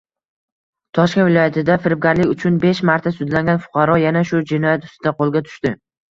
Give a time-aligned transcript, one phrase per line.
[0.97, 5.73] Toshkent viloyatida firibgarlik uchunbeshmarta sudlangan fuqaro yana shu jinoyat ustida qo‘lga tushdi